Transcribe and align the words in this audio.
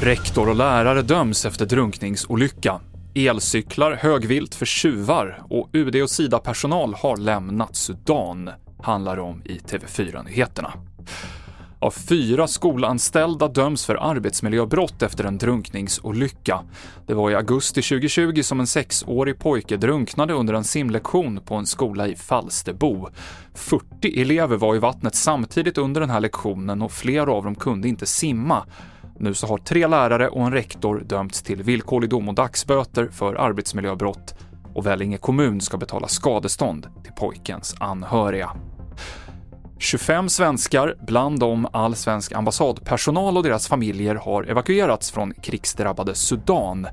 Rektor 0.00 0.48
och 0.48 0.56
lärare 0.56 1.02
döms 1.02 1.44
efter 1.44 1.66
drunkningsolycka. 1.66 2.80
Elcyklar 3.14 3.92
högvilt 3.92 4.54
för 4.54 4.66
tjuvar 4.66 5.42
och 5.50 5.70
UD 5.72 5.96
och 6.02 6.10
Sida-personal 6.10 6.94
har 6.94 7.16
lämnat 7.16 7.76
Sudan, 7.76 8.50
handlar 8.82 9.16
det 9.16 9.22
om 9.22 9.42
i 9.44 9.58
TV4-nyheterna. 9.58 10.72
Av 11.80 11.90
fyra 11.90 12.46
skolanställda 12.46 13.48
döms 13.48 13.86
för 13.86 14.10
arbetsmiljöbrott 14.10 15.02
efter 15.02 15.24
en 15.24 15.38
drunkningsolycka. 15.38 16.60
Det 17.06 17.14
var 17.14 17.30
i 17.30 17.34
augusti 17.34 17.82
2020 17.82 18.42
som 18.42 18.60
en 18.60 18.66
sexårig 18.66 19.38
pojke 19.38 19.76
drunknade 19.76 20.32
under 20.32 20.54
en 20.54 20.64
simlektion 20.64 21.40
på 21.44 21.54
en 21.54 21.66
skola 21.66 22.08
i 22.08 22.16
Falsterbo. 22.16 23.08
40 23.54 24.20
elever 24.20 24.56
var 24.56 24.76
i 24.76 24.78
vattnet 24.78 25.14
samtidigt 25.14 25.78
under 25.78 26.00
den 26.00 26.10
här 26.10 26.20
lektionen 26.20 26.82
och 26.82 26.92
flera 26.92 27.32
av 27.32 27.44
dem 27.44 27.54
kunde 27.54 27.88
inte 27.88 28.06
simma. 28.06 28.64
Nu 29.18 29.34
så 29.34 29.46
har 29.46 29.58
tre 29.58 29.86
lärare 29.86 30.28
och 30.28 30.46
en 30.46 30.52
rektor 30.52 31.02
dömts 31.06 31.42
till 31.42 31.62
villkorlig 31.62 32.10
dom 32.10 32.28
och 32.28 32.34
dagsböter 32.34 33.08
för 33.12 33.34
arbetsmiljöbrott 33.34 34.34
och 34.74 34.86
Vellinge 34.86 35.18
kommun 35.18 35.60
ska 35.60 35.76
betala 35.76 36.08
skadestånd 36.08 36.86
till 37.02 37.12
pojkens 37.12 37.74
anhöriga. 37.80 38.50
25 39.78 40.28
svenskar, 40.28 40.94
bland 41.06 41.40
dem 41.40 41.68
all 41.72 41.94
svensk 41.94 42.32
ambassadpersonal 42.32 43.36
och 43.36 43.42
deras 43.42 43.68
familjer, 43.68 44.14
har 44.14 44.44
evakuerats 44.44 45.10
från 45.10 45.34
krigsdrabbade 45.34 46.14
Sudan. 46.14 46.86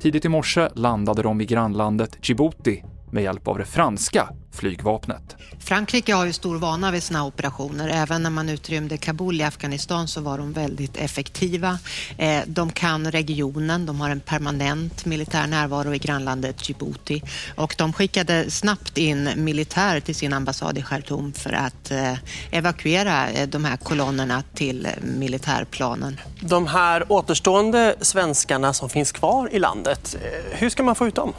Tidigt 0.00 0.24
i 0.24 0.28
morse 0.28 0.68
landade 0.74 1.22
de 1.22 1.40
i 1.40 1.44
grannlandet 1.44 2.28
Djibouti 2.28 2.82
med 3.16 3.24
hjälp 3.24 3.48
av 3.48 3.58
det 3.58 3.64
franska 3.64 4.28
flygvapnet. 4.52 5.36
Frankrike 5.58 6.14
har 6.14 6.26
ju 6.26 6.32
stor 6.32 6.58
vana 6.58 6.90
vid 6.90 7.02
sådana 7.02 7.26
operationer. 7.26 7.88
Även 7.88 8.22
när 8.22 8.30
man 8.30 8.48
utrymde 8.48 8.96
Kabul 8.96 9.40
i 9.40 9.44
Afghanistan 9.44 10.08
så 10.08 10.20
var 10.20 10.38
de 10.38 10.52
väldigt 10.52 10.96
effektiva. 10.96 11.78
Eh, 12.18 12.40
de 12.46 12.70
kan 12.72 13.10
regionen, 13.10 13.86
de 13.86 14.00
har 14.00 14.10
en 14.10 14.20
permanent 14.20 15.04
militär 15.04 15.46
närvaro 15.46 15.94
i 15.94 15.98
grannlandet 15.98 16.68
Djibouti 16.68 17.22
och 17.56 17.74
de 17.78 17.92
skickade 17.92 18.50
snabbt 18.50 18.98
in 18.98 19.30
militär 19.36 20.00
till 20.00 20.14
sin 20.14 20.32
ambassad 20.32 20.78
i 20.78 20.82
Khartoum 20.82 21.32
för 21.32 21.52
att 21.52 21.90
eh, 21.90 22.14
evakuera 22.50 23.30
eh, 23.30 23.48
de 23.48 23.64
här 23.64 23.76
kolonnerna 23.76 24.42
till 24.54 24.88
militärplanen. 25.02 26.20
De 26.40 26.66
här 26.66 27.12
återstående 27.12 27.96
svenskarna 28.00 28.72
som 28.72 28.88
finns 28.88 29.12
kvar 29.12 29.48
i 29.52 29.58
landet, 29.58 30.16
hur 30.50 30.70
ska 30.70 30.82
man 30.82 30.94
få 30.94 31.06
ut 31.06 31.14
dem? 31.14 31.32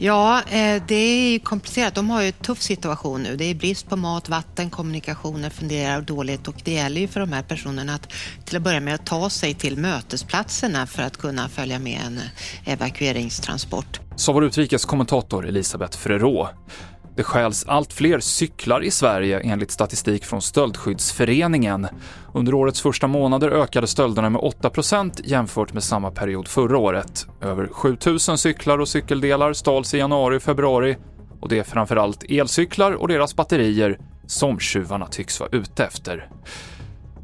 Ja, 0.00 0.42
eh, 0.42 0.82
det 0.88 0.94
är 0.94 1.38
komplicerat. 1.38 1.94
De 1.94 2.10
har 2.10 2.22
ju 2.22 2.26
en 2.26 2.32
tuff 2.32 2.62
situation 2.62 3.22
nu. 3.22 3.36
Det 3.36 3.44
är 3.44 3.54
brist 3.54 3.88
på 3.88 3.96
mat, 3.96 4.28
vatten, 4.28 4.70
kommunikationer 4.70 5.50
fungerar 5.50 6.00
dåligt 6.00 6.48
och 6.48 6.54
det 6.64 6.72
gäller 6.72 7.00
ju 7.00 7.08
för 7.08 7.20
de 7.20 7.32
här 7.32 7.42
personerna 7.42 7.94
att 7.94 8.12
till 8.44 8.56
att 8.56 8.62
börja 8.62 8.80
med 8.80 8.94
att 8.94 9.06
ta 9.06 9.30
sig 9.30 9.54
till 9.54 9.76
mötesplatserna 9.76 10.86
för 10.86 11.02
att 11.02 11.16
kunna 11.16 11.48
följa 11.48 11.78
med 11.78 12.00
en 12.06 12.20
evakueringstransport. 12.64 14.00
Sa 14.16 14.32
vår 14.32 14.44
utrikeskommentator 14.44 15.46
Elisabeth 15.46 15.98
Frerot. 15.98 16.48
Det 17.18 17.24
stjäls 17.24 17.64
allt 17.68 17.92
fler 17.92 18.20
cyklar 18.20 18.84
i 18.84 18.90
Sverige 18.90 19.40
enligt 19.40 19.70
statistik 19.70 20.24
från 20.24 20.42
Stöldskyddsföreningen. 20.42 21.86
Under 22.34 22.54
årets 22.54 22.80
första 22.80 23.06
månader 23.06 23.50
ökade 23.50 23.86
stölderna 23.86 24.30
med 24.30 24.40
8% 24.40 25.20
jämfört 25.24 25.72
med 25.72 25.82
samma 25.82 26.10
period 26.10 26.48
förra 26.48 26.78
året. 26.78 27.26
Över 27.40 27.66
7000 27.66 28.38
cyklar 28.38 28.78
och 28.78 28.88
cykeldelar 28.88 29.52
stals 29.52 29.94
i 29.94 29.98
januari 29.98 30.36
och 30.36 30.42
februari 30.42 30.96
och 31.40 31.48
det 31.48 31.58
är 31.58 31.62
framförallt 31.62 32.24
elcyklar 32.28 32.92
och 32.92 33.08
deras 33.08 33.36
batterier 33.36 33.98
som 34.26 34.58
tjuvarna 34.58 35.06
tycks 35.06 35.40
vara 35.40 35.50
ute 35.52 35.84
efter. 35.84 36.28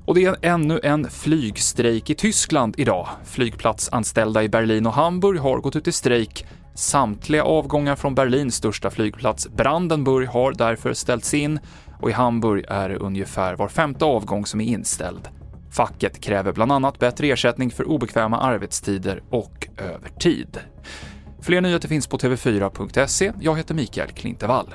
Och 0.04 0.14
det 0.14 0.24
är 0.24 0.36
ännu 0.42 0.80
en 0.82 1.10
flygstrejk 1.10 2.10
i 2.10 2.14
Tyskland 2.14 2.74
idag. 2.78 3.08
Flygplatsanställda 3.24 4.42
i 4.42 4.48
Berlin 4.48 4.86
och 4.86 4.92
Hamburg 4.92 5.40
har 5.40 5.58
gått 5.58 5.76
ut 5.76 5.88
i 5.88 5.92
strejk 5.92 6.46
Samtliga 6.74 7.44
avgångar 7.44 7.96
från 7.96 8.14
Berlins 8.14 8.54
största 8.54 8.90
flygplats 8.90 9.48
Brandenburg 9.48 10.28
har 10.28 10.52
därför 10.52 10.92
ställts 10.92 11.34
in 11.34 11.58
och 12.00 12.10
i 12.10 12.12
Hamburg 12.12 12.64
är 12.68 12.88
det 12.88 12.96
ungefär 12.96 13.56
var 13.56 13.68
femte 13.68 14.04
avgång 14.04 14.46
som 14.46 14.60
är 14.60 14.64
inställd. 14.64 15.28
Facket 15.70 16.20
kräver 16.20 16.52
bland 16.52 16.72
annat 16.72 16.98
bättre 16.98 17.26
ersättning 17.26 17.70
för 17.70 17.88
obekväma 17.88 18.38
arbetstider 18.38 19.22
och 19.30 19.68
övertid. 19.78 20.58
Fler 21.40 21.60
nyheter 21.60 21.88
finns 21.88 22.06
på 22.06 22.18
tv4.se. 22.18 23.32
Jag 23.40 23.56
heter 23.56 23.74
Mikael 23.74 24.10
Klintevall. 24.10 24.74